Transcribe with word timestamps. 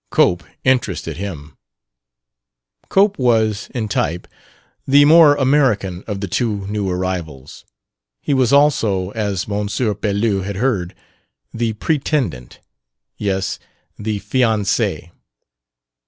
Cope 0.09 0.43
interested 0.63 1.17
him. 1.17 1.57
Cope 2.89 3.19
was, 3.19 3.69
in 3.71 3.87
type, 3.87 4.27
the 4.87 5.05
more 5.05 5.35
"American" 5.35 6.03
of 6.07 6.21
the 6.21 6.27
two 6.27 6.65
new 6.65 6.89
arrivals. 6.89 7.65
He 8.19 8.33
was 8.33 8.51
also, 8.51 9.11
as 9.11 9.43
M. 9.47 9.67
Pelouse 9.67 10.43
had 10.43 10.55
heard, 10.55 10.95
the 11.53 11.73
pretendant, 11.73 12.57
yes, 13.19 13.59
the 13.95 14.17
fiance. 14.17 15.11